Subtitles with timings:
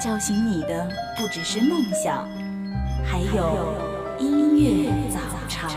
[0.00, 2.28] 叫醒你的不只是梦想，
[3.04, 3.74] 还有
[4.20, 5.68] 音乐早茶。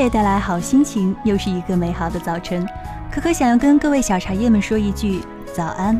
[0.00, 2.66] 好音乐带来好心情，又是一个美好的早晨。
[3.12, 5.20] 可可想要跟各位小茶叶们说一句
[5.54, 5.94] 早安。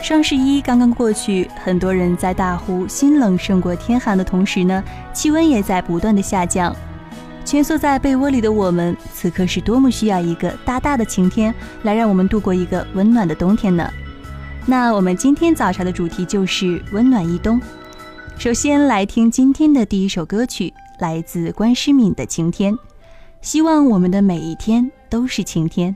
[0.00, 6.74] 双十一刚刚过去，很多人在大呼“心冷胜过天寒”的同时呢，气温也在不断的下降。
[7.44, 13.86] 蜷缩在被窝里的我们，此刻是多么需要一个大大的晴天，来让我们度过一个温暖的冬天呢？
[14.64, 17.60] 那我们今天早茶的主题就是温暖一冬。
[18.38, 22.72] 首先来听今天的第一首歌曲，来自关诗敏的《晴天》。
[23.40, 25.94] 希望我们的每一天都是晴天。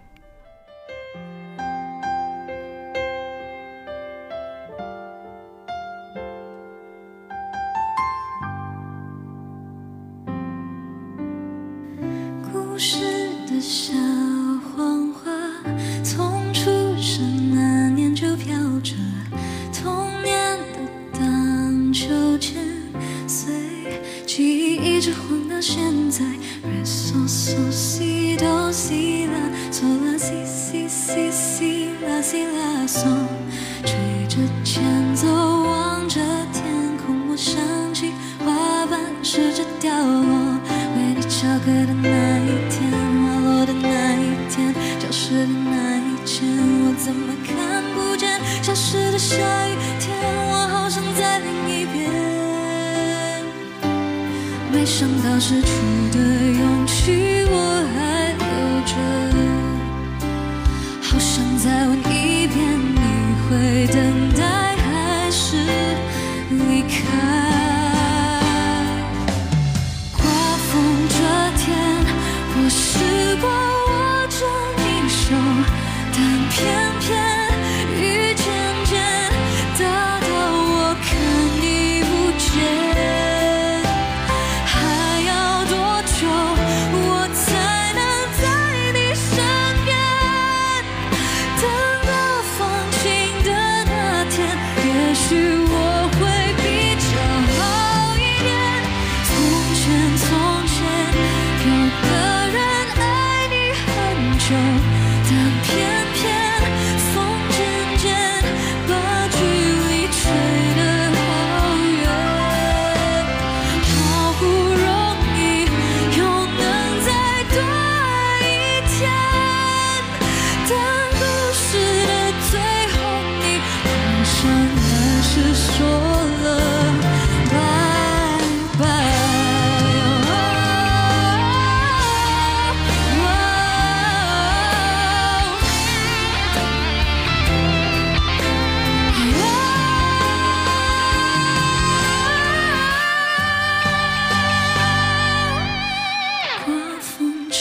[34.37, 36.21] 着前奏，望着
[36.53, 36.63] 天
[36.99, 37.57] 空，我想
[37.95, 38.13] 起
[38.45, 40.61] 花瓣试着掉落。
[40.95, 42.09] 为你翘课的那
[42.45, 42.93] 一天，
[43.23, 46.45] 花落的那一天，教室的那一间，
[46.85, 48.39] 我怎么看不见？
[48.63, 49.37] 消失的下
[49.69, 50.15] 雨天，
[50.51, 52.13] 我好想在另一边。
[54.71, 55.67] 没想到失去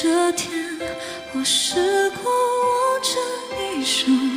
[0.01, 0.51] 这天
[1.33, 3.15] 我试过握着
[3.55, 4.34] 你手。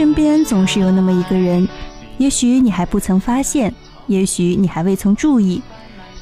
[0.00, 1.68] 身边总是有那么一个人，
[2.16, 3.70] 也许你还不曾发现，
[4.06, 5.60] 也许你还未曾注意，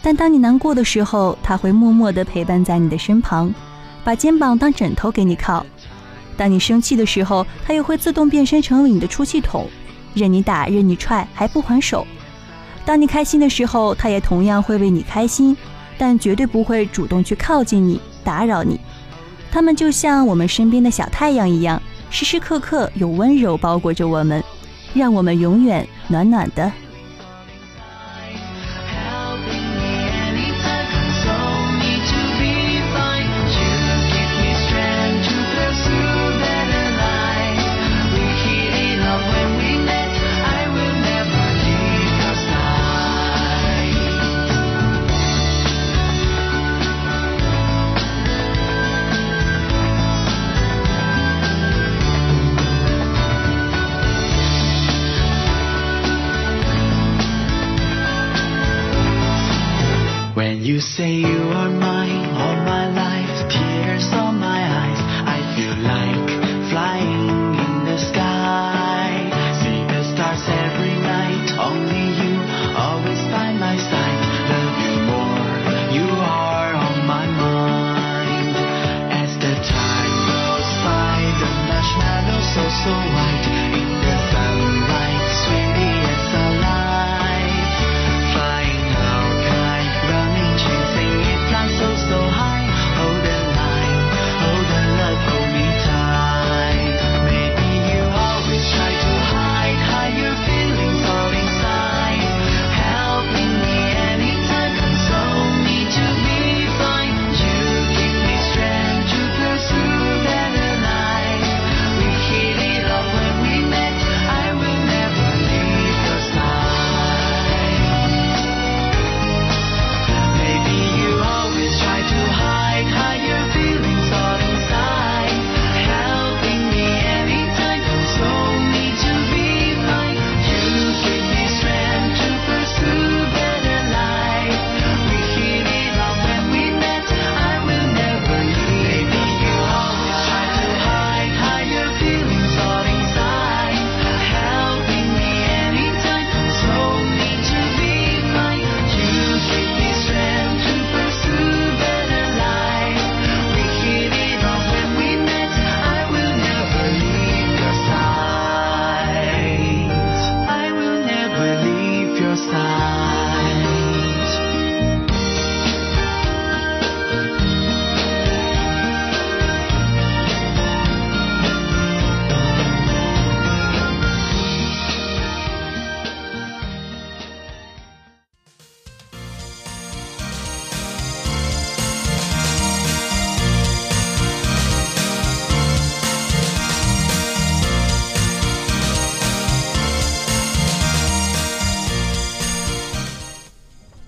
[0.02, 3.54] 但当你难过的时候，他会默默地陪伴在你的身旁，
[4.02, 5.64] 把肩膀当枕头给你靠；
[6.36, 9.68] 当你生气的时候，他又会自动变身成为你的出气筒，
[10.12, 12.04] 任你打，任你踹，还不还手；
[12.84, 15.56] 当你开心的时候，他也同样会为你开心，
[15.96, 18.80] 但绝对不会主动去靠近你，打扰你。
[19.52, 21.80] 他们就像我们身边的小太阳一样。
[22.10, 24.42] 时时刻刻有温柔包裹着我们，
[24.94, 26.70] 让我们永远暖暖的。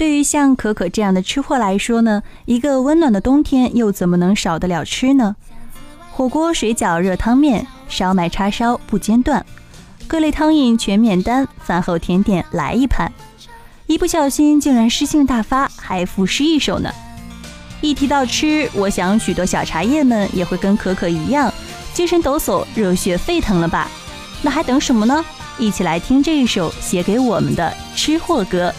[0.01, 5.37] 对于像可可这样的吃货来说呢，一个温暖的冬天又怎么能少得了吃呢？
[6.11, 9.45] 火锅、水饺、热汤面、烧麦、叉烧不间断，
[10.07, 13.13] 各类汤饮全免单，饭后甜点来一盘。
[13.87, 16.91] 一不小心竟然诗兴大发，还赋诗一首呢。
[17.83, 21.53] 一提到吃，我想许多小茶叶们也会跟可可一样，
[21.93, 23.87] 精神抖擞，热血沸腾了吧？
[24.41, 25.23] 那还等什么呢？
[25.59, 28.73] 一起来听这一首写给我们的吃货歌。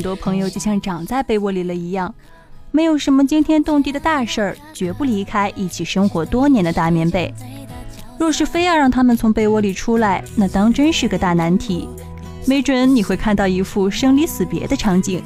[0.00, 2.14] 很多朋友就像长在被窝里了一样，
[2.70, 7.30] 没有什么惊天动地的大事儿，绝不离开一起生活多年的大棉被。
[8.18, 11.86] 若是非要让他们从被窝里出来，那当真是个大难题。
[12.46, 15.22] 没准你会看到一副生离死别的场景。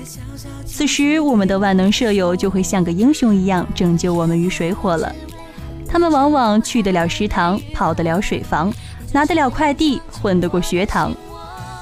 [0.66, 5.14] 此时，我们的万能舍友就会像个英雄一样拯救我们于水火了。
[5.86, 8.74] 他们往往去得了食堂，跑得了水房，
[9.12, 11.14] 拿得了快递，混得过学堂。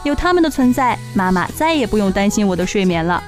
[0.04, 3.22] 有他们的存在，妈妈再也不用担心我的睡眠了。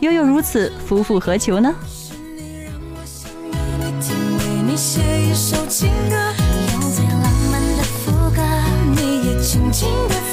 [0.00, 1.74] 又有如此，夫复何求呢？
[1.86, 6.16] 是你让我想让你听，为你写一首情歌，
[6.72, 8.40] 用最浪漫的副歌，
[8.96, 10.27] 你也轻轻的。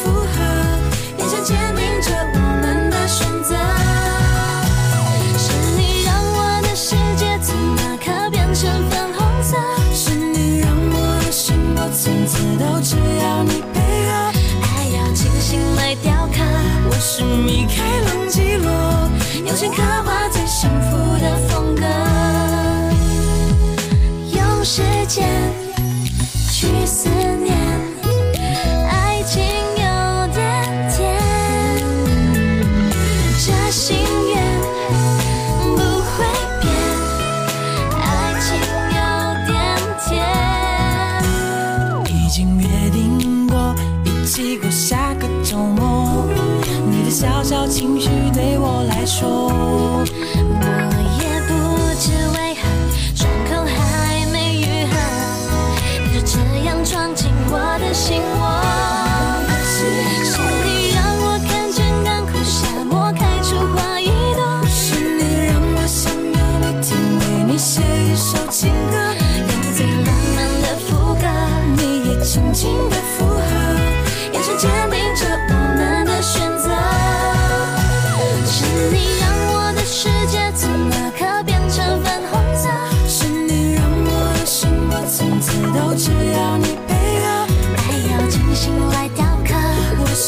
[17.18, 19.10] 是米开朗基罗，
[19.46, 21.86] 用心刻画最幸福的风格。
[24.38, 25.26] 用时间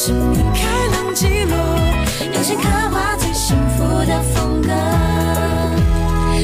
[0.07, 1.57] 是米开朗基罗，
[2.33, 4.69] 用心刻画最幸福的风格。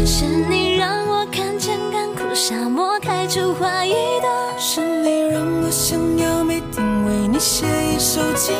[0.05, 4.29] 是你让我看见干枯沙漠开出花一朵，
[4.59, 8.53] 是你让我想要每天为你写一首情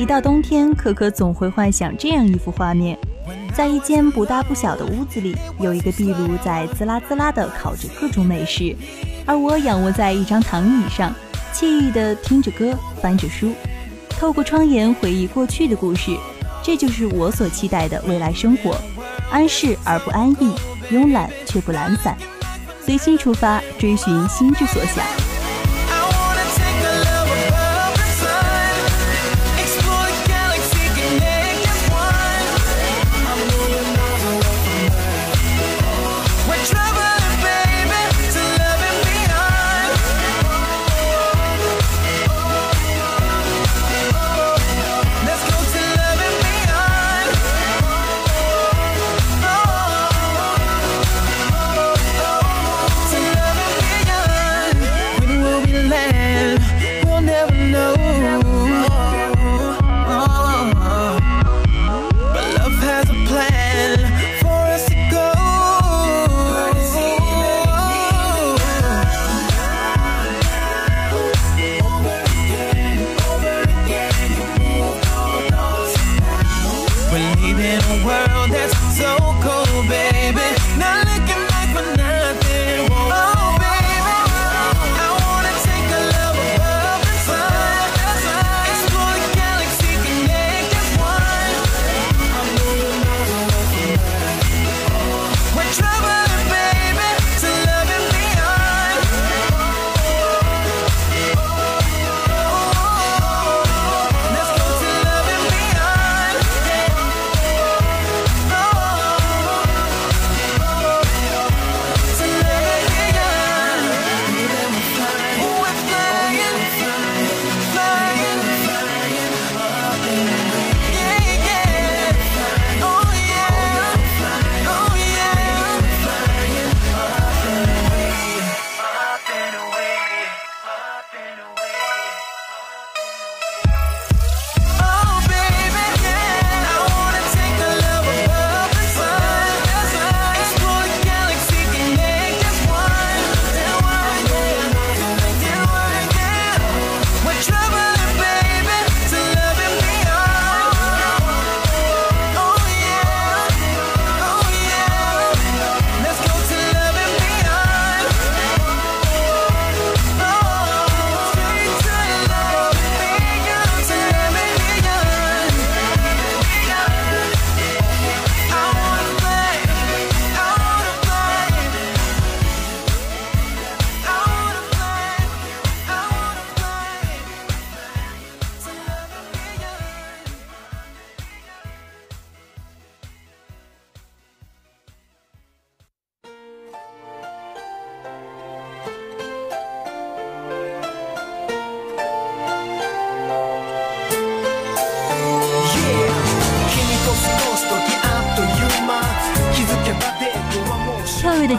[0.00, 2.98] 一到冬天，可可总会幻想这样一幅画面：
[3.54, 8.74] 在一间不大不小的屋子里，有一个壁炉在滋啦滋啦地烤着各种美食，
[9.26, 11.14] 而我仰卧在一张躺椅上，
[11.52, 13.52] 惬意地听着歌，翻着书，
[14.08, 16.16] 透过窗沿回忆过去的故事。
[16.62, 18.74] 这就是我所期待的未来生活：
[19.30, 20.54] 安适而不安逸，
[20.90, 22.16] 慵懒却不懒散，
[22.86, 25.04] 随心出发，追寻心之所想。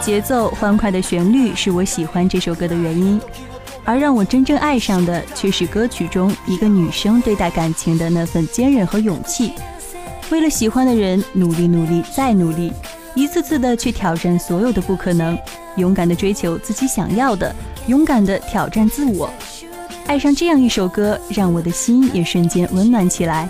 [0.02, 3.20] 节奏、欢快的旋律是我喜欢这首歌的原因，
[3.84, 9.52] 而让我真正爱上的却是歌曲中一个女生对待感情的那份坚韧和勇气。
[10.28, 12.72] 为了喜欢的人，努力努力再努力，
[13.14, 15.38] 一次次的去挑战所有的不可能，
[15.76, 17.54] 勇敢的追求自己想要的，
[17.86, 19.30] 勇敢的挑战自我。
[20.08, 23.48] 爱上这样一首歌，让我的心也瞬间温暖起来。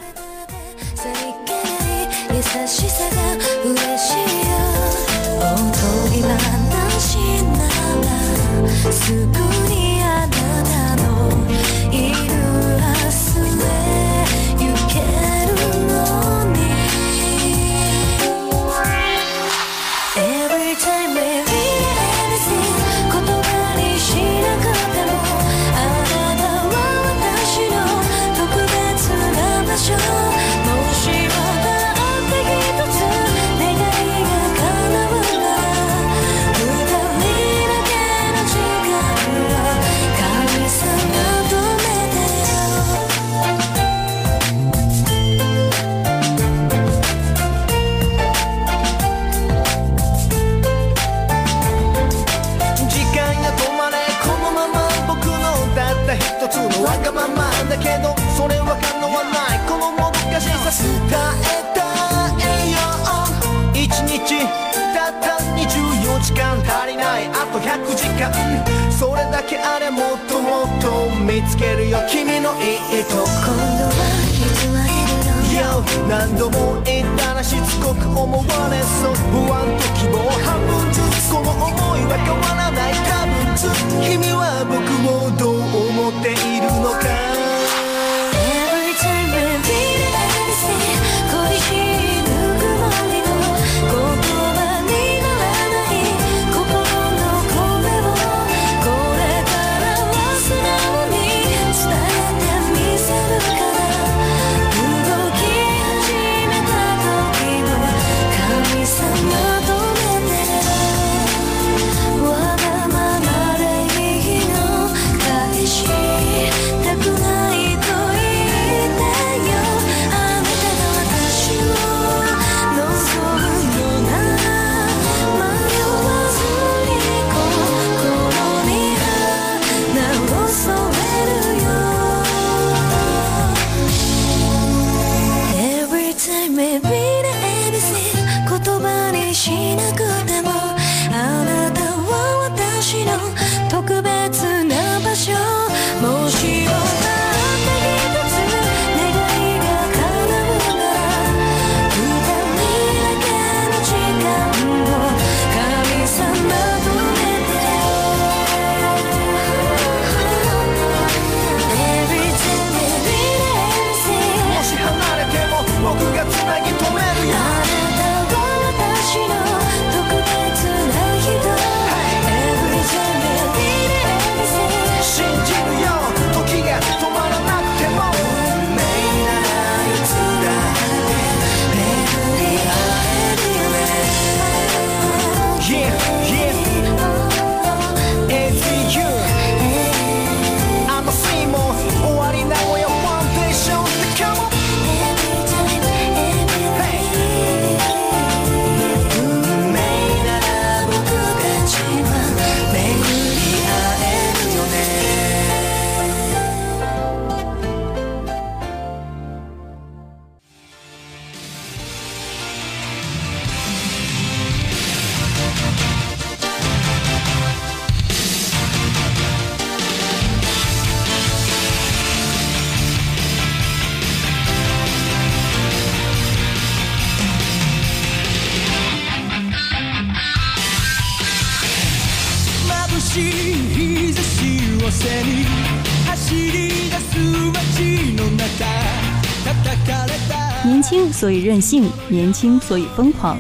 [241.33, 243.39] 以任性，年轻所以疯狂。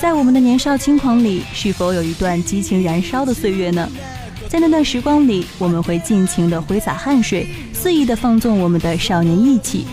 [0.00, 3.88] 在我们的年少轻狂里，是否有一段激情燃烧的岁月呢？
[4.48, 9.86] 在那段时光里，我们会尽情地挥洒汗水，肆意地放纵我们的少年意气。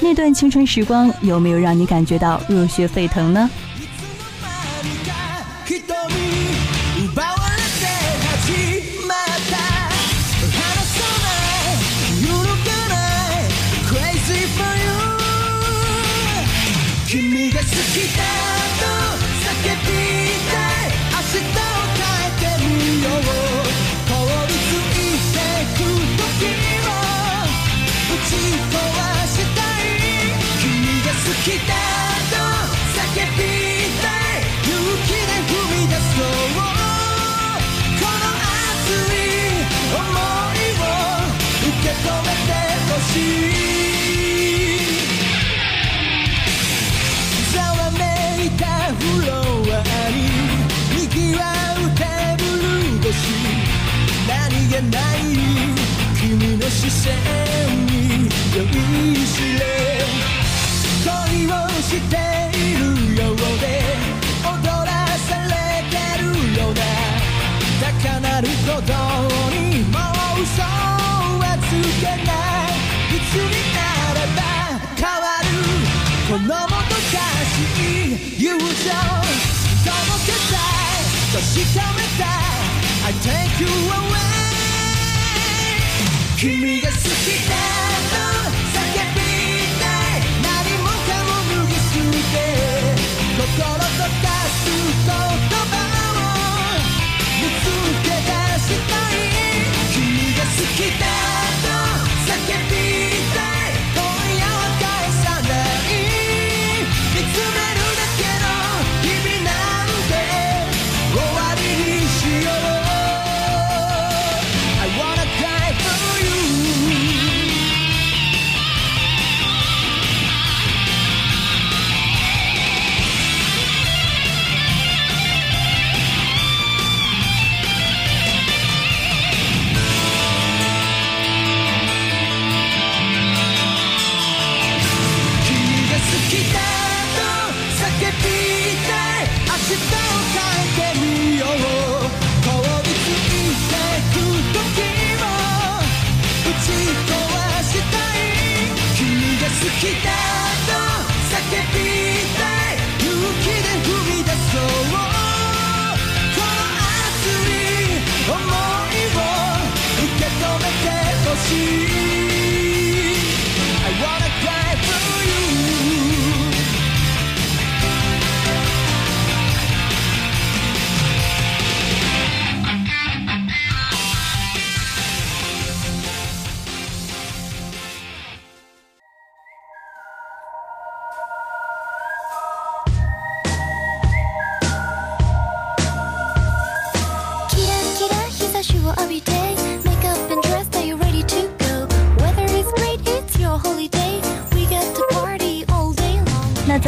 [0.00, 3.48] 那段青春时光，有没有让你感觉到热血沸腾呢？
[61.84, 62.16] して
[62.56, 62.80] いる
[63.14, 63.68] ようで
[64.42, 64.56] 踊
[64.88, 66.24] らされてる
[66.58, 66.80] ようだ。
[67.80, 68.92] 高鳴る鼓動
[69.52, 71.70] にもう嘘はつ
[72.00, 72.80] けない
[73.16, 73.44] いつに
[73.76, 73.78] な
[74.16, 74.40] れば
[74.96, 75.46] 変わる
[76.26, 77.20] このもどか
[77.52, 79.92] しい友情届
[80.24, 81.44] けたい確
[81.76, 84.24] かめたい I take you away
[86.38, 86.98] 君が好き
[87.48, 87.63] だ。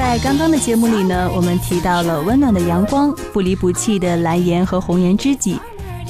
[0.07, 5.59] 在刚刚的节目里呢我们提到了温暖的阳光不离不弃的蓝颜和红颜知己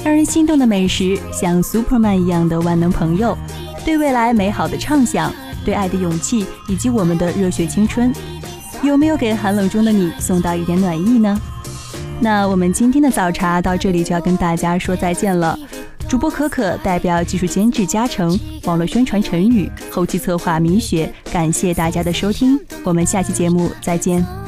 [0.05, 3.35] 让人心动的美食像 superman 一样的万能朋友
[3.83, 5.33] 对未来美好的畅想
[5.65, 8.13] 对爱的勇气以及我们的热血青春。
[8.83, 11.41] 有没有给寒冷中的你送到一点暖意呢？
[12.19, 15.57] 那我们今天的早茶到这里就要跟大家说再见了。
[16.09, 21.11] 主播可可代表技术监制嘉诚，网络宣传陈宇，后期策划米雪。
[21.33, 24.46] 感谢大家的收听，我们下期节目再见。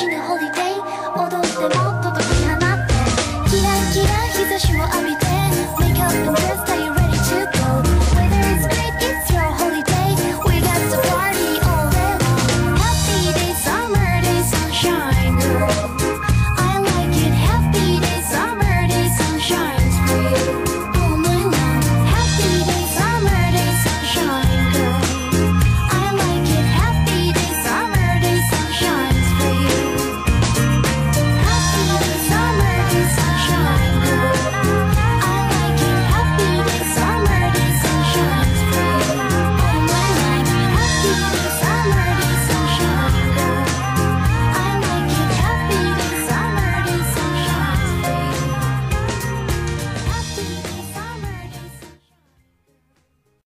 [0.00, 0.67] In the holy day.